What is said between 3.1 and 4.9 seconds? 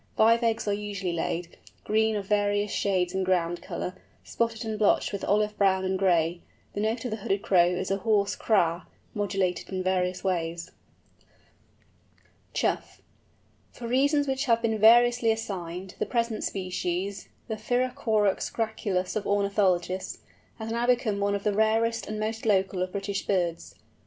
in ground colour, spotted and